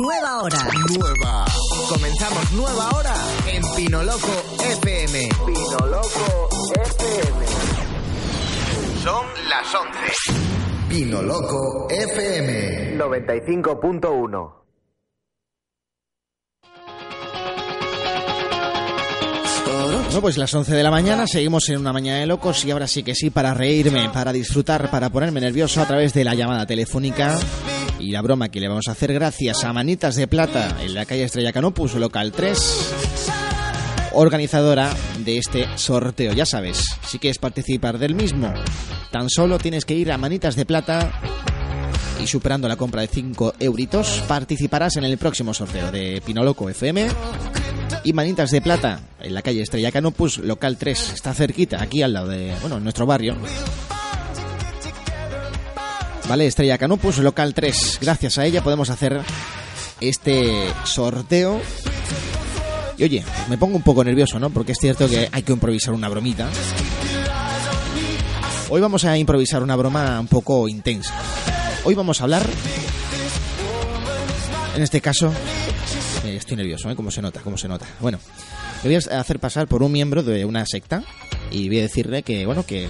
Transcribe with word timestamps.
Nueva 0.00 0.42
hora. 0.42 0.56
Nueva. 0.98 1.44
Comenzamos 1.90 2.52
nueva 2.52 2.88
hora 2.96 3.14
en 3.52 3.62
Pinoloco 3.76 4.32
FM. 4.64 5.28
Pinoloco 5.44 6.48
FM. 6.72 7.46
Son 9.04 9.26
las 9.46 9.74
11. 9.74 10.88
Pinoloco 10.88 11.86
FM 11.90 12.96
95.1. 12.96 14.60
Bueno, 19.66 20.20
pues 20.22 20.38
las 20.38 20.54
11 20.54 20.74
de 20.74 20.82
la 20.82 20.90
mañana, 20.90 21.26
seguimos 21.26 21.68
en 21.68 21.78
una 21.78 21.92
mañana 21.92 22.20
de 22.20 22.26
locos 22.26 22.64
y 22.64 22.70
ahora 22.70 22.86
sí 22.86 23.02
que 23.02 23.14
sí, 23.14 23.28
para 23.28 23.52
reírme, 23.52 24.08
para 24.08 24.32
disfrutar, 24.32 24.90
para 24.90 25.10
ponerme 25.10 25.42
nervioso 25.42 25.82
a 25.82 25.86
través 25.86 26.14
de 26.14 26.24
la 26.24 26.34
llamada 26.34 26.64
telefónica 26.64 27.38
y 28.00 28.10
la 28.10 28.22
broma 28.22 28.48
que 28.48 28.60
le 28.60 28.68
vamos 28.68 28.88
a 28.88 28.92
hacer 28.92 29.12
gracias 29.12 29.64
a 29.64 29.72
Manitas 29.72 30.16
de 30.16 30.26
Plata 30.26 30.78
en 30.82 30.94
la 30.94 31.04
calle 31.04 31.24
Estrella 31.24 31.52
Canopus, 31.52 31.94
local 31.94 32.32
3, 32.32 32.92
organizadora 34.12 34.90
de 35.18 35.38
este 35.38 35.66
sorteo. 35.76 36.32
Ya 36.32 36.46
sabes, 36.46 36.82
si 37.06 37.18
quieres 37.18 37.38
participar 37.38 37.98
del 37.98 38.14
mismo, 38.14 38.52
tan 39.10 39.28
solo 39.28 39.58
tienes 39.58 39.84
que 39.84 39.94
ir 39.94 40.10
a 40.12 40.18
Manitas 40.18 40.56
de 40.56 40.66
Plata 40.66 41.12
y 42.22 42.26
superando 42.26 42.68
la 42.68 42.76
compra 42.76 43.02
de 43.02 43.08
5 43.08 43.54
euritos 43.58 44.22
participarás 44.26 44.96
en 44.96 45.04
el 45.04 45.18
próximo 45.18 45.54
sorteo 45.54 45.90
de 45.90 46.22
Pinoloco 46.24 46.68
FM 46.68 47.08
y 48.04 48.12
Manitas 48.12 48.50
de 48.50 48.60
Plata 48.60 49.00
en 49.20 49.34
la 49.34 49.42
calle 49.42 49.62
Estrella 49.62 49.92
Canopus, 49.92 50.38
local 50.38 50.76
3. 50.76 51.12
Está 51.14 51.34
cerquita, 51.34 51.82
aquí 51.82 52.02
al 52.02 52.14
lado 52.14 52.28
de, 52.28 52.54
bueno, 52.60 52.78
en 52.78 52.84
nuestro 52.84 53.06
barrio. 53.06 53.36
Vale, 56.30 56.46
Estrella 56.46 56.78
Canopus, 56.78 57.18
local 57.18 57.54
3. 57.54 57.98
Gracias 58.02 58.38
a 58.38 58.46
ella 58.46 58.62
podemos 58.62 58.88
hacer 58.88 59.20
este 60.00 60.72
sorteo. 60.84 61.60
Y 62.96 63.02
oye, 63.02 63.24
me 63.48 63.58
pongo 63.58 63.74
un 63.74 63.82
poco 63.82 64.04
nervioso, 64.04 64.38
¿no? 64.38 64.48
Porque 64.50 64.70
es 64.70 64.78
cierto 64.78 65.08
que 65.08 65.28
hay 65.32 65.42
que 65.42 65.52
improvisar 65.52 65.92
una 65.92 66.08
bromita. 66.08 66.48
Hoy 68.68 68.80
vamos 68.80 69.04
a 69.04 69.18
improvisar 69.18 69.64
una 69.64 69.74
broma 69.74 70.20
un 70.20 70.28
poco 70.28 70.68
intensa. 70.68 71.12
Hoy 71.82 71.96
vamos 71.96 72.20
a 72.20 72.24
hablar, 72.24 72.46
en 74.76 74.82
este 74.82 75.00
caso, 75.00 75.32
eh, 76.24 76.36
estoy 76.36 76.56
nervioso, 76.56 76.88
¿eh? 76.88 76.94
Como 76.94 77.10
se 77.10 77.22
nota, 77.22 77.40
como 77.40 77.58
se 77.58 77.66
nota. 77.66 77.86
Bueno, 77.98 78.20
le 78.84 78.88
voy 78.88 79.04
a 79.10 79.18
hacer 79.18 79.40
pasar 79.40 79.66
por 79.66 79.82
un 79.82 79.90
miembro 79.90 80.22
de 80.22 80.44
una 80.44 80.64
secta 80.64 81.02
y 81.50 81.66
voy 81.66 81.80
a 81.80 81.82
decirle 81.82 82.22
que, 82.22 82.46
bueno, 82.46 82.64
que 82.64 82.88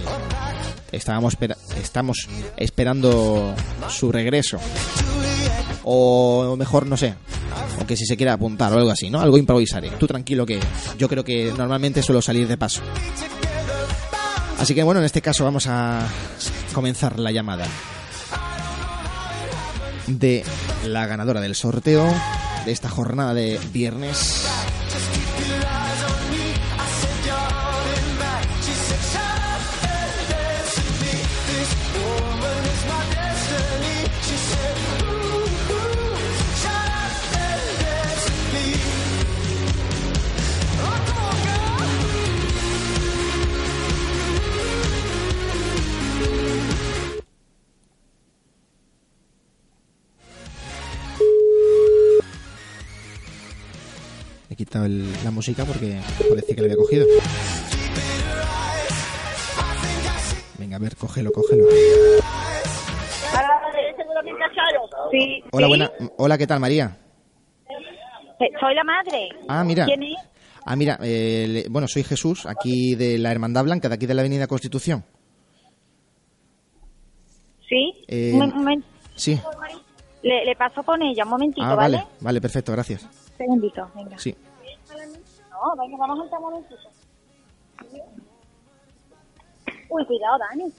estábamos 0.91 1.37
estamos 1.81 2.27
esperando 2.57 3.55
su 3.89 4.11
regreso. 4.11 4.59
O 5.83 6.55
mejor, 6.57 6.85
no 6.85 6.95
sé, 6.97 7.15
o 7.81 7.85
que 7.85 7.97
si 7.97 8.05
se 8.05 8.15
quiere 8.15 8.31
apuntar 8.31 8.71
o 8.73 8.77
algo 8.77 8.91
así, 8.91 9.09
¿no? 9.09 9.19
Algo 9.19 9.37
improvisaré. 9.37 9.89
Tú 9.91 10.07
tranquilo 10.07 10.45
que 10.45 10.59
yo 10.97 11.09
creo 11.09 11.23
que 11.23 11.53
normalmente 11.57 12.03
suelo 12.03 12.21
salir 12.21 12.47
de 12.47 12.57
paso. 12.57 12.81
Así 14.59 14.75
que 14.75 14.83
bueno, 14.83 14.99
en 14.99 15.05
este 15.05 15.21
caso 15.21 15.43
vamos 15.43 15.65
a 15.67 16.07
comenzar 16.73 17.19
la 17.19 17.31
llamada 17.31 17.65
de 20.05 20.43
la 20.85 21.07
ganadora 21.07 21.41
del 21.41 21.55
sorteo 21.55 22.05
de 22.65 22.71
esta 22.71 22.89
jornada 22.89 23.33
de 23.33 23.59
viernes. 23.73 24.45
Quitado 54.65 54.85
el- 54.85 55.11
la 55.23 55.31
música 55.31 55.65
porque 55.65 55.99
parecía 56.29 56.55
que 56.55 56.61
le 56.61 56.67
había 56.67 56.77
cogido. 56.77 57.05
Venga, 60.59 60.75
a 60.75 60.79
ver, 60.79 60.95
cógelo, 60.95 61.31
cógelo. 61.31 61.65
Sí. 65.11 65.43
Hola, 65.51 65.65
sí. 65.65 65.69
buena. 65.69 65.91
Hola, 66.17 66.37
¿qué 66.37 66.47
tal, 66.47 66.59
María? 66.59 66.97
Eh, 68.39 68.45
Soy 68.59 68.73
la 68.75 68.83
madre. 68.83 69.29
Ah, 69.47 69.63
mira. 69.63 69.85
¿Quién 69.85 70.03
es? 70.03 70.15
Ah, 70.65 70.75
mira, 70.75 70.97
eh, 71.01 71.47
le- 71.49 71.69
bueno, 71.69 71.87
soy 71.87 72.03
Jesús, 72.03 72.45
aquí 72.45 72.95
de 72.95 73.17
la 73.17 73.31
Hermandad 73.31 73.63
Blanca, 73.63 73.89
de 73.89 73.95
aquí 73.95 74.05
de 74.05 74.13
la 74.13 74.21
Avenida 74.21 74.47
Constitución. 74.47 75.03
Sí. 77.67 77.93
Eh, 78.07 78.31
un 78.33 78.49
momento. 78.49 78.87
Sí. 79.15 79.39
Le, 80.23 80.45
le 80.45 80.55
paso 80.55 80.83
con 80.83 81.01
ella, 81.01 81.23
un 81.23 81.31
momentito, 81.31 81.65
Ah, 81.65 81.73
¿vale? 81.75 81.97
vale, 81.97 82.09
vale, 82.21 82.41
perfecto, 82.41 82.71
gracias. 82.71 83.03
Un 83.03 83.37
segundito, 83.37 83.89
venga. 83.95 84.17
Sí. 84.19 84.35
No, 84.91 85.75
venga, 85.77 85.97
vamos 85.97 86.19
a 86.19 86.23
entrar 86.23 86.41
un 86.41 86.49
momentito. 86.51 86.89
Uy, 89.89 90.05
cuidado, 90.05 90.37
Dani. 90.39 90.73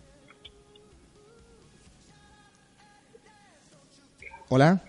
Hola. 4.48 4.80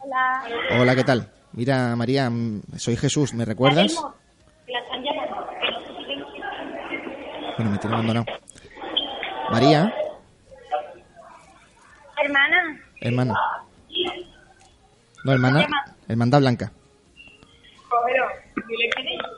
Hola. 0.00 0.42
Hola, 0.80 0.94
¿qué 0.94 1.04
tal? 1.04 1.30
Mira, 1.52 1.94
María, 1.96 2.30
mm, 2.30 2.62
soy 2.76 2.96
Jesús, 2.96 3.34
¿me 3.34 3.44
recuerdas? 3.44 3.94
Bueno, 7.56 7.70
me 7.70 7.78
tiene 7.78 7.94
abandonado. 7.94 8.26
María, 9.50 9.94
Hermana. 12.18 12.80
hermana. 13.00 13.34
No, 15.24 15.32
hermana. 15.32 15.66
Hermandad 16.08 16.40
Blanca. 16.40 16.72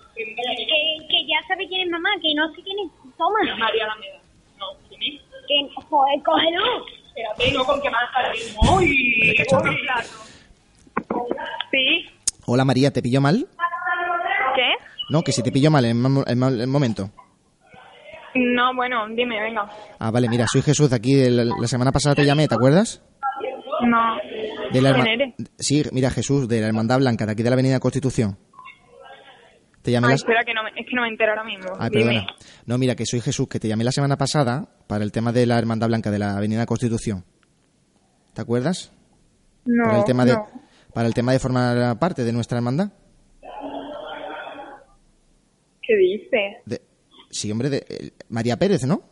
Que, 0.09 0.25
que 1.09 1.26
mamá, 1.87 2.09
que 2.21 2.34
no 2.34 2.49
sé 2.55 2.62
quién 2.62 2.77
es. 2.87 2.93
Toma. 3.16 3.39
María 3.59 3.84
Alameda. 3.84 4.19
No, 4.59 4.66
¿quién 4.89 5.00
es? 5.03 5.21
Que, 5.49 5.83
joder, 5.89 6.22
cógelo. 6.25 6.61
Espérate, 7.09 7.53
no, 7.53 7.65
con 7.65 7.81
que 7.83 7.91
más 7.91 8.03
salimos. 8.12 8.71
Uy, 8.78 8.87
uy, 9.22 9.37
Sí. 11.71 12.06
Hola, 12.47 12.65
María, 12.65 12.91
¿te 12.93 13.03
pillo 13.03 13.21
mal? 13.21 13.47
¿Qué? 14.55 14.71
No, 15.11 15.22
que 15.22 15.33
si 15.33 15.43
te 15.43 15.53
pillo 15.53 15.71
mal 15.71 15.84
en 15.84 16.05
un 16.05 16.71
momento. 16.71 17.11
No, 18.35 18.75
bueno, 18.75 19.06
dime, 19.08 19.41
venga. 19.41 19.69
Ah, 19.99 20.11
vale, 20.11 20.29
mira, 20.29 20.47
soy 20.47 20.62
Jesús 20.62 20.91
de 20.91 20.97
aquí. 20.97 21.14
de 21.14 21.31
la, 21.31 21.44
la 21.44 21.67
semana 21.67 21.93
pasada 21.93 22.14
te 22.14 22.25
llamé, 22.25 22.47
¿te 22.47 22.55
acuerdas? 22.55 23.03
No. 23.82 24.17
De 24.73 24.81
la 24.82 24.93
¿Quién 24.94 25.06
herma- 25.06 25.12
eres? 25.12 25.35
Sí, 25.58 25.82
mira, 25.93 26.11
Jesús, 26.11 26.47
de 26.49 26.61
la 26.61 26.69
Hermandad 26.69 26.99
Blanca, 26.99 27.26
de 27.26 27.32
aquí 27.32 27.43
de 27.43 27.50
la 27.50 27.55
Avenida 27.55 27.81
Constitución. 27.81 28.37
Te 29.83 29.91
llamé 29.93 30.09
Ay, 30.09 30.13
las... 30.13 30.21
espera, 30.21 30.45
que 30.45 30.53
no 30.55 30.63
me, 30.65 30.71
es 30.71 30.87
que 30.89 30.95
no 30.95 31.03
me 31.03 31.09
entero 31.09 31.31
ahora 31.33 31.45
mismo. 31.45 31.71
Ay, 31.79 31.91
dime. 31.91 32.05
perdona. 32.07 32.27
No, 32.67 32.79
mira, 32.79 32.95
que 32.95 33.07
soy 33.07 33.21
Jesús, 33.21 33.49
que 33.49 33.61
te 33.61 33.69
llamé 33.69 33.85
la 33.85 33.93
semana 33.93 34.17
pasada 34.17 34.69
para 34.87 35.05
el 35.05 35.13
tema 35.13 35.33
de 35.33 35.47
la 35.47 35.59
Hermandad 35.59 35.89
Blanca 35.89 36.11
de 36.11 36.19
la 36.19 36.37
Avenida 36.37 36.67
Constitución. 36.67 37.25
¿Te 38.35 38.43
acuerdas? 38.43 38.93
No, 39.65 39.85
para 39.85 39.99
el 39.99 40.05
tema 40.05 40.25
de 40.25 40.37
para 40.95 41.07
el 41.07 41.15
tema 41.15 41.33
de 41.33 41.39
formar 41.39 41.99
parte 41.99 42.25
de 42.25 42.33
nuestra 42.33 42.59
hermandad. 42.59 42.91
¿Qué 45.83 45.97
dices? 45.97 46.57
De- 46.67 46.83
sí, 47.31 47.51
hombre, 47.51 47.71
de 47.71 47.79
eh, 47.89 48.11
María 48.29 48.57
Pérez, 48.59 48.85
¿no? 48.85 49.03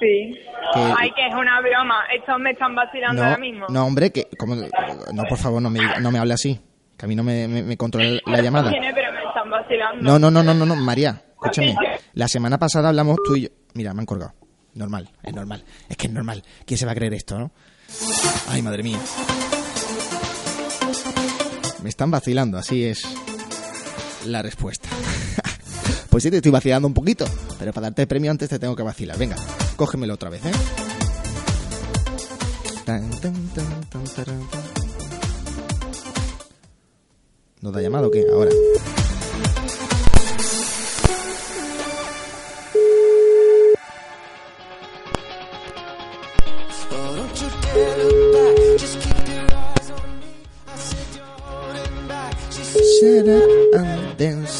Sí. 0.00 0.34
Que- 0.74 0.94
Ay, 0.98 1.10
que 1.12 1.26
es 1.26 1.34
una 1.34 1.60
broma. 1.60 2.04
Estos 2.16 2.38
me 2.40 2.50
están 2.50 2.74
vacilando 2.74 3.22
no, 3.22 3.28
ahora 3.28 3.38
mismo. 3.40 3.66
no, 3.68 3.86
hombre, 3.86 4.10
que 4.10 4.28
como 4.38 4.54
no, 4.56 5.22
por 5.28 5.38
favor, 5.38 5.60
no 5.62 5.70
me 5.70 5.80
no 6.00 6.10
me 6.10 6.18
hable 6.18 6.34
así, 6.34 6.58
que 6.96 7.04
a 7.04 7.08
mí 7.08 7.14
no 7.14 7.22
me, 7.24 7.46
me, 7.48 7.62
me 7.62 7.76
controla 7.76 8.18
la 8.26 8.40
llamada. 8.42 8.70
¿Quién 8.70 8.84
vacilando. 9.52 10.02
No, 10.02 10.18
no, 10.18 10.30
no, 10.30 10.42
no, 10.42 10.54
no, 10.54 10.66
no, 10.66 10.76
María, 10.76 11.22
escúchame. 11.32 11.76
La 12.14 12.26
semana 12.26 12.58
pasada 12.58 12.88
hablamos 12.88 13.18
tú 13.24 13.36
y 13.36 13.42
yo. 13.42 13.48
Mira, 13.74 13.94
me 13.94 14.00
han 14.00 14.06
colgado. 14.06 14.34
Normal, 14.74 15.10
es 15.22 15.34
normal. 15.34 15.64
Es 15.88 15.96
que 15.96 16.06
es 16.06 16.12
normal. 16.12 16.42
¿Quién 16.66 16.78
se 16.78 16.86
va 16.86 16.92
a 16.92 16.94
creer 16.94 17.14
esto, 17.14 17.38
no? 17.38 17.52
Ay, 18.48 18.62
madre 18.62 18.82
mía. 18.82 18.98
Me 21.82 21.88
están 21.88 22.10
vacilando, 22.10 22.58
así 22.58 22.84
es 22.84 23.02
la 24.26 24.40
respuesta. 24.42 24.88
pues 26.10 26.22
sí, 26.22 26.30
te 26.30 26.36
estoy 26.36 26.52
vacilando 26.52 26.88
un 26.88 26.94
poquito, 26.94 27.24
pero 27.58 27.72
para 27.72 27.88
darte 27.88 28.02
el 28.02 28.08
premio 28.08 28.30
antes 28.30 28.48
te 28.48 28.58
tengo 28.58 28.76
que 28.76 28.82
vacilar. 28.82 29.18
Venga, 29.18 29.36
cógemelo 29.76 30.14
otra 30.14 30.30
vez, 30.30 30.44
¿eh? 30.46 30.52
Tan, 32.84 33.10
tan, 33.20 33.48
tan, 33.48 33.80
tan, 33.90 34.04
taran, 34.04 34.48
tan. 34.48 34.62
¿No 37.60 37.70
te 37.70 37.78
ha 37.78 37.82
llamado 37.82 38.08
o 38.08 38.10
qué? 38.10 38.24
Ahora. 38.32 38.50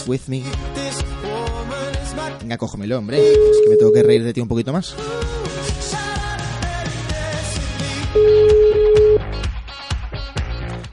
With 0.07 0.23
me. 0.27 0.43
Venga, 2.41 2.59
cógemelo, 2.59 2.99
hombre. 2.99 3.19
Es 3.19 3.61
que 3.63 3.71
me 3.71 3.77
tengo 3.77 3.93
que 3.93 4.03
reír 4.03 4.25
de 4.25 4.33
ti 4.33 4.41
un 4.41 4.49
poquito 4.49 4.73
más. 4.73 4.95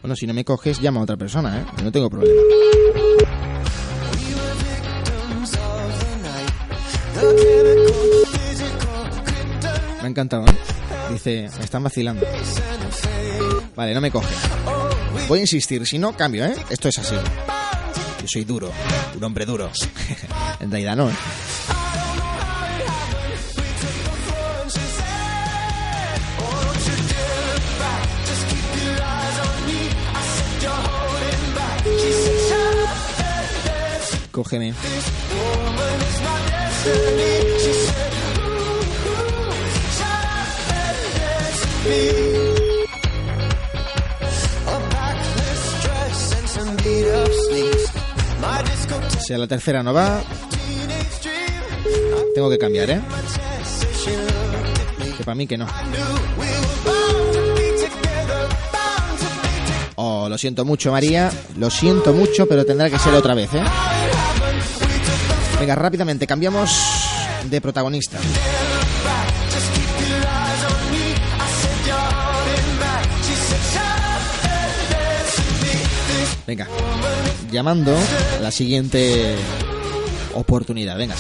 Bueno, 0.01 0.15
si 0.15 0.27
no 0.27 0.33
me 0.33 0.45
coges, 0.45 0.79
llama 0.79 1.01
a 1.01 1.03
otra 1.03 1.17
persona, 1.17 1.59
¿eh? 1.59 1.65
No 1.83 1.91
tengo 1.91 2.09
problema. 2.09 2.68
Encantado, 10.09 10.45
¿eh? 10.45 10.55
Dice, 11.11 11.49
me 11.57 11.63
están 11.63 11.83
vacilando. 11.83 12.25
Vale, 13.75 13.93
no 13.93 14.01
me 14.01 14.11
coge. 14.11 14.33
Voy 15.27 15.39
a 15.39 15.41
insistir, 15.41 15.85
si 15.85 15.97
no, 15.97 16.15
cambio, 16.15 16.45
¿eh? 16.45 16.55
Esto 16.69 16.89
es 16.89 16.99
así. 16.99 17.15
Yo 17.15 18.27
soy 18.27 18.43
duro, 18.43 18.71
un 19.15 19.23
hombre 19.23 19.45
duro. 19.45 19.71
en 20.59 20.71
realidad 20.71 20.95
no, 20.95 21.09
¿eh? 21.09 21.13
Cógeme. 34.31 34.73
Si 49.19 49.33
a 49.33 49.37
la 49.37 49.47
tercera 49.47 49.83
no 49.83 49.93
va, 49.93 50.21
tengo 52.33 52.49
que 52.49 52.57
cambiar, 52.57 52.89
¿eh? 52.89 53.01
Que 55.17 55.23
para 55.23 55.35
mí 55.35 55.45
que 55.45 55.57
no. 55.57 55.67
Oh, 59.95 60.27
lo 60.29 60.37
siento 60.37 60.65
mucho, 60.65 60.91
María. 60.91 61.31
Lo 61.57 61.69
siento 61.69 62.13
mucho, 62.13 62.47
pero 62.47 62.65
tendrá 62.65 62.89
que 62.89 62.97
ser 62.97 63.13
otra 63.13 63.35
vez, 63.35 63.53
¿eh? 63.53 63.63
Venga, 65.59 65.75
rápidamente, 65.75 66.25
cambiamos 66.25 66.71
de 67.49 67.61
protagonista. 67.61 68.17
Venga, 76.49 76.67
llamando 77.51 77.95
la 78.41 78.49
siguiente 78.49 79.35
oportunidad. 80.33 80.97
Venga. 80.97 81.13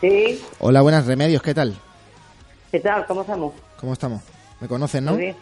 Sí, 0.00 0.40
Hola, 0.60 0.80
buenas 0.82 1.06
remedios, 1.06 1.42
¿qué 1.42 1.54
tal? 1.54 1.74
¿qué 2.70 2.80
tal? 2.80 3.04
¿Cómo 3.06 3.22
estamos? 3.22 3.52
¿Cómo 3.80 3.92
estamos? 3.94 4.22
¿Me 4.60 4.68
conocen, 4.68 5.04
no? 5.04 5.12
Muy 5.12 5.20
bien. 5.22 5.36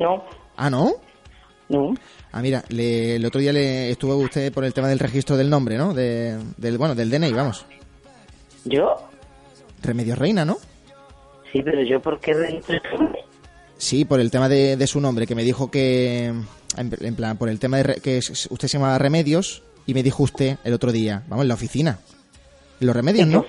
No, 0.00 0.24
Ah, 0.56 0.70
¿no? 0.70 0.92
no. 1.68 1.94
Ah, 2.32 2.40
mira, 2.40 2.64
le- 2.68 3.16
el 3.16 3.24
otro 3.26 3.40
día 3.40 3.52
le 3.52 3.90
estuvo 3.90 4.14
usted 4.16 4.52
por 4.52 4.64
el 4.64 4.72
tema 4.72 4.88
del 4.88 4.98
registro 4.98 5.36
del 5.36 5.50
nombre, 5.50 5.76
¿no? 5.76 5.92
De, 5.94 6.38
del, 6.56 6.78
bueno, 6.78 6.94
del 6.94 7.10
DNI, 7.10 7.32
vamos. 7.32 7.64
¿Yo? 8.64 8.96
Remedios 9.82 10.18
Reina, 10.18 10.44
¿no? 10.44 10.56
Sí, 11.52 11.62
pero 11.62 11.82
yo, 11.82 12.00
¿por 12.00 12.20
qué 12.20 12.32
registro? 12.34 12.76
Sí, 13.76 14.04
por 14.04 14.20
el 14.20 14.30
tema 14.30 14.48
de, 14.48 14.76
de 14.76 14.86
su 14.86 15.00
nombre, 15.00 15.26
que 15.26 15.34
me 15.34 15.42
dijo 15.42 15.70
que, 15.70 16.26
en, 16.26 16.46
en 16.76 17.14
plan, 17.16 17.36
por 17.36 17.48
el 17.48 17.58
tema 17.58 17.76
de 17.78 17.82
re- 17.82 18.00
que 18.00 18.18
usted 18.18 18.68
se 18.68 18.78
llamaba 18.78 18.98
Remedios 18.98 19.62
y 19.86 19.94
me 19.94 20.02
dijo 20.02 20.22
usted 20.22 20.56
el 20.64 20.72
otro 20.74 20.92
día, 20.92 21.22
vamos, 21.28 21.44
en 21.44 21.48
la 21.48 21.54
oficina. 21.54 21.98
En 22.80 22.86
los 22.86 22.96
remedios, 22.96 23.26
¿no? 23.28 23.44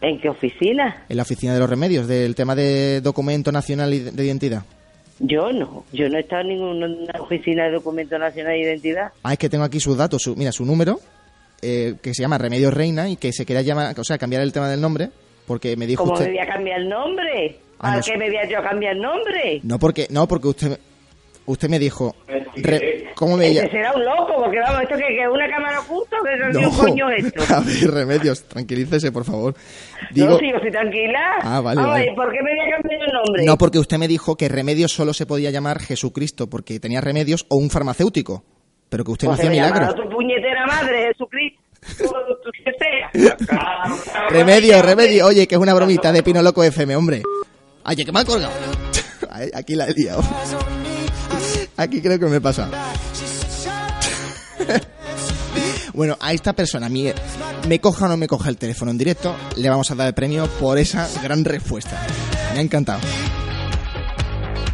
¿En 0.00 0.20
qué 0.20 0.28
oficina? 0.28 1.04
En 1.08 1.16
la 1.16 1.22
oficina 1.22 1.54
de 1.54 1.60
los 1.60 1.68
remedios, 1.70 2.06
del 2.06 2.34
tema 2.34 2.54
de 2.54 3.00
documento 3.00 3.50
nacional 3.50 3.90
de, 3.90 4.10
de 4.10 4.24
identidad. 4.24 4.64
Yo 5.20 5.52
no. 5.52 5.84
Yo 5.92 6.08
no 6.08 6.18
he 6.18 6.20
estado 6.20 6.42
en 6.42 6.48
ninguna 6.48 6.88
oficina 7.20 7.64
de 7.64 7.72
documento 7.72 8.18
nacional 8.18 8.52
de 8.52 8.60
identidad. 8.60 9.12
Ah, 9.22 9.32
es 9.32 9.38
que 9.38 9.48
tengo 9.48 9.64
aquí 9.64 9.80
sus 9.80 9.96
datos, 9.96 10.22
su, 10.22 10.34
mira, 10.36 10.52
su 10.52 10.64
número, 10.64 10.98
eh, 11.62 11.94
que 12.02 12.12
se 12.14 12.22
llama 12.22 12.36
Remedios 12.36 12.74
Reina 12.74 13.08
y 13.08 13.16
que 13.16 13.32
se 13.32 13.46
quería 13.46 13.62
llamar, 13.62 13.98
o 13.98 14.04
sea, 14.04 14.18
cambiar 14.18 14.42
el 14.42 14.52
tema 14.52 14.68
del 14.68 14.80
nombre, 14.80 15.10
porque 15.46 15.76
me 15.76 15.86
dijo 15.86 16.02
¿Cómo 16.02 16.14
usted... 16.14 16.26
me 16.26 16.32
voy 16.32 16.40
a 16.40 16.46
cambiar 16.46 16.80
el 16.80 16.88
nombre? 16.88 17.58
Ah, 17.78 17.82
¿Para 17.82 17.96
no 17.96 18.02
qué 18.02 18.18
me 18.18 18.26
voy 18.26 18.36
a 18.36 18.48
yo 18.48 18.58
a 18.58 18.62
cambiar 18.62 18.96
el 18.96 19.02
nombre? 19.02 19.60
No, 19.62 19.78
porque, 19.78 20.06
no, 20.10 20.26
porque 20.28 20.48
usted, 20.48 20.78
usted 21.46 21.68
me 21.68 21.78
dijo, 21.78 22.14
re- 22.56 23.12
¿cómo 23.14 23.36
me 23.36 23.46
Ese 23.48 23.54
llamo? 23.60 23.70
será 23.70 23.92
un 23.94 24.04
loco, 24.04 24.32
porque 24.36 24.58
vamos, 24.60 24.82
¿esto 24.82 24.96
que 24.96 25.22
es 25.22 25.28
una 25.32 25.48
cámara 25.48 25.80
oculta? 25.80 26.16
¿Qué 26.24 26.58
No, 26.60 26.70
coño 26.70 27.10
es 27.10 27.26
esto? 27.26 27.42
a 27.54 27.60
ver, 27.60 27.90
Remedios, 27.90 28.44
tranquilícese, 28.44 29.12
por 29.12 29.24
favor. 29.24 29.54
Digo, 30.12 30.28
No, 30.30 30.38
sí, 30.38 30.50
yo 30.50 30.56
estoy 30.56 30.70
tranquila. 30.72 31.20
Ah, 31.42 31.60
vale, 31.60 31.76
Vamos, 31.80 31.92
vale. 31.94 32.10
¿y 32.12 32.14
¿por 32.14 32.30
qué 32.32 32.38
me 32.42 32.50
voy 32.50 32.60
a 32.60 32.76
cambiar 32.76 33.00
el 33.02 33.12
nombre? 33.12 33.44
no, 33.44 33.58
porque 33.58 33.78
usted 33.78 33.98
me 33.98 34.08
dijo 34.08 34.36
que 34.36 34.48
Remedios 34.48 34.92
solo 34.92 35.12
se 35.14 35.26
podía 35.26 35.50
llamar 35.50 35.80
Jesucristo, 35.80 36.48
porque 36.48 36.78
tenía 36.80 37.00
remedios 37.00 37.46
o 37.48 37.56
un 37.56 37.70
farmacéutico, 37.70 38.44
pero 38.88 39.04
que 39.04 39.12
usted 39.12 39.26
no 39.28 39.32
Pues 39.34 39.40
se 39.42 39.48
hacía 39.48 39.66
milagros. 39.66 39.94
tu 39.96 40.08
puñetera 40.08 40.66
madre, 40.66 41.08
Jesucristo. 41.12 41.60
que. 42.78 43.18
Remedio, 44.30 44.80
remedio, 44.82 45.26
oye, 45.26 45.46
que 45.46 45.54
es 45.54 45.60
una 45.60 45.74
bromita 45.74 46.12
de 46.12 46.22
Pino 46.22 46.42
Loco 46.42 46.62
FM, 46.64 46.96
hombre. 46.96 47.22
Ay, 47.84 47.96
que 47.96 48.10
me 48.10 48.20
ha 48.20 48.24
colgado. 48.24 48.52
Ay, 49.30 49.50
Aquí 49.54 49.74
la 49.74 49.86
he 49.86 49.92
liado. 49.92 50.22
Aquí 51.76 52.00
creo 52.00 52.18
que 52.18 52.26
me 52.26 52.40
pasa. 52.40 52.68
Bueno, 55.94 56.16
a 56.20 56.32
esta 56.32 56.52
persona, 56.54 56.88
me, 56.88 57.14
me 57.68 57.80
coja 57.80 58.06
o 58.06 58.08
no 58.08 58.16
me 58.16 58.26
coja 58.26 58.48
el 58.48 58.56
teléfono 58.56 58.90
en 58.90 58.98
directo, 58.98 59.36
le 59.54 59.70
vamos 59.70 59.88
a 59.92 59.94
dar 59.94 60.08
el 60.08 60.14
premio 60.14 60.48
por 60.58 60.76
esa 60.76 61.08
gran 61.22 61.44
respuesta. 61.44 62.04
Me 62.52 62.58
ha 62.58 62.62
encantado. 62.62 62.98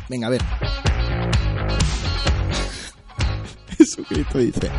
Venga, 0.09 0.29
a 0.29 0.31
ver. 0.31 0.41
Jesucristo 3.77 4.39
dice. 4.39 4.71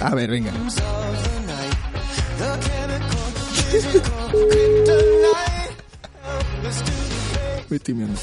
A 0.00 0.14
ver, 0.14 0.30
venga. 0.30 0.52
Me 7.68 7.76
estoy 7.76 7.94
mirando. 7.94 8.20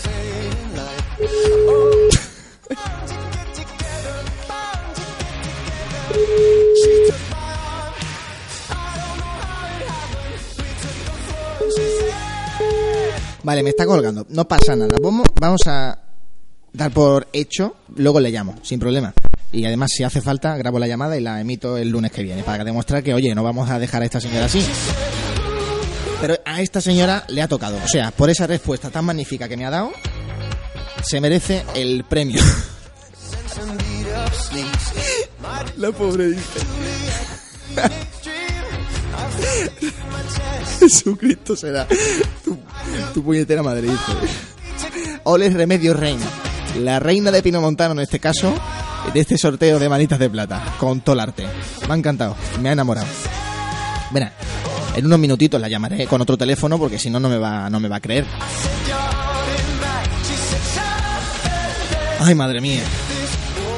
Vale, 13.43 13.63
me 13.63 13.71
está 13.71 13.85
colgando. 13.85 14.27
No 14.29 14.47
pasa 14.47 14.75
nada. 14.75 14.97
Vamos, 15.01 15.59
a 15.65 15.97
dar 16.71 16.91
por 16.91 17.27
hecho. 17.33 17.77
Luego 17.95 18.19
le 18.19 18.29
llamo, 18.29 18.55
sin 18.61 18.79
problema. 18.79 19.13
Y 19.51 19.65
además, 19.65 19.89
si 19.91 20.03
hace 20.03 20.21
falta, 20.21 20.55
grabo 20.57 20.77
la 20.77 20.85
llamada 20.85 21.17
y 21.17 21.21
la 21.21 21.41
emito 21.41 21.75
el 21.77 21.89
lunes 21.89 22.11
que 22.11 22.21
viene 22.21 22.43
para 22.43 22.63
demostrar 22.63 23.01
que, 23.01 23.15
oye, 23.15 23.33
no 23.33 23.41
vamos 23.41 23.69
a 23.71 23.79
dejar 23.79 24.03
a 24.03 24.05
esta 24.05 24.21
señora 24.21 24.45
así. 24.45 24.63
Pero 26.21 26.35
a 26.45 26.61
esta 26.61 26.79
señora 26.81 27.23
le 27.29 27.41
ha 27.41 27.47
tocado. 27.47 27.77
O 27.83 27.87
sea, 27.87 28.11
por 28.11 28.29
esa 28.29 28.45
respuesta 28.45 28.91
tan 28.91 29.05
magnífica 29.05 29.47
que 29.47 29.57
me 29.57 29.65
ha 29.65 29.71
dado, 29.71 29.91
se 31.01 31.21
merece 31.21 31.63
el 31.75 32.03
premio. 32.03 32.41
La 35.77 35.91
pobre 35.91 36.29
dice. 36.29 36.59
Jesucristo 40.79 41.55
será 41.55 41.87
tu, 42.43 42.57
tu 43.13 43.23
puñetera 43.23 43.63
madre. 43.63 43.83
dice. 43.83 45.19
Ole 45.23 45.49
Remedio 45.49 45.93
Reina. 45.93 46.25
La 46.79 46.99
reina 46.99 47.31
de 47.31 47.41
Pino 47.41 47.61
Montano 47.61 47.93
en 47.93 47.99
este 47.99 48.19
caso, 48.19 48.53
de 49.13 49.19
este 49.19 49.37
sorteo 49.37 49.79
de 49.79 49.89
manitas 49.89 50.19
de 50.19 50.29
plata, 50.29 50.75
con 50.79 51.01
todo 51.01 51.13
el 51.13 51.19
arte. 51.21 51.47
Me 51.87 51.93
ha 51.93 51.97
encantado, 51.97 52.35
me 52.61 52.69
ha 52.69 52.73
enamorado. 52.73 53.07
Verá, 54.11 54.33
en 54.95 55.05
unos 55.05 55.19
minutitos 55.19 55.59
la 55.59 55.67
llamaré 55.67 56.05
con 56.07 56.21
otro 56.21 56.37
teléfono 56.37 56.77
porque 56.77 56.99
si 56.99 57.09
no, 57.09 57.19
no 57.19 57.29
me 57.29 57.37
va, 57.37 57.69
no 57.69 57.79
me 57.79 57.89
va 57.89 57.97
a 57.97 58.01
creer. 58.01 58.25
Ay, 62.19 62.35
madre 62.35 62.59
mía. 62.59 62.81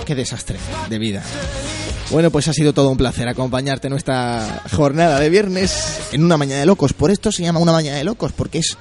Qué 0.05 0.15
desastre 0.15 0.57
de 0.89 0.97
vida. 0.97 1.23
Bueno, 2.09 2.31
pues 2.31 2.47
ha 2.47 2.53
sido 2.53 2.73
todo 2.73 2.89
un 2.89 2.97
placer 2.97 3.27
acompañarte 3.27 3.87
en 3.87 3.91
nuestra 3.91 4.63
jornada 4.75 5.19
de 5.19 5.29
viernes 5.29 5.99
en 6.11 6.23
una 6.23 6.37
mañana 6.37 6.59
de 6.59 6.65
locos. 6.65 6.91
Por 6.93 7.11
esto 7.11 7.31
se 7.31 7.43
llama 7.43 7.59
una 7.59 7.71
mañana 7.71 7.97
de 7.97 8.03
locos, 8.03 8.31
porque 8.31 8.57
es 8.57 8.77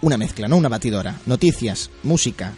una 0.00 0.16
mezcla, 0.16 0.48
no 0.48 0.56
una 0.56 0.70
batidora. 0.70 1.20
Noticias, 1.26 1.90
música, 2.02 2.54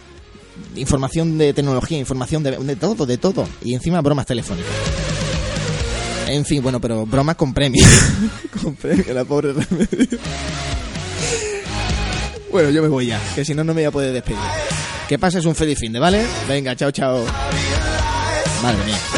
información 0.77 1.39
de 1.39 1.53
tecnología, 1.53 1.99
información 1.99 2.45
de, 2.45 2.57
de 2.57 2.77
todo, 2.77 3.05
de 3.05 3.19
todo. 3.19 3.49
Y 3.63 3.75
encima 3.75 4.01
bromas 4.01 4.27
telefónicas. 4.27 4.73
En 6.29 6.45
fin, 6.45 6.63
bueno, 6.63 6.81
pero 6.81 7.05
bromas 7.05 7.35
con 7.35 7.53
premio. 7.53 7.85
con 8.63 8.77
premio, 8.77 9.13
la 9.13 9.25
pobre 9.25 9.55
remedio. 9.55 10.19
Bueno, 12.53 12.71
yo 12.71 12.81
me 12.81 12.89
voy 12.89 13.07
ya, 13.07 13.21
que 13.35 13.45
si 13.45 13.55
no, 13.55 13.65
no 13.65 13.75
me 13.75 13.83
voy 13.83 13.89
a 13.89 13.91
poder 13.91 14.13
despedir. 14.13 14.39
Que 15.09 15.19
pases 15.19 15.47
un 15.47 15.55
feliz 15.55 15.79
fin 15.79 15.93
de, 15.93 15.99
¿vale? 15.99 16.27
Venga, 16.47 16.77
chao, 16.77 16.91
chao. 16.91 17.25
Madre 18.63 18.85
mía. 18.85 19.18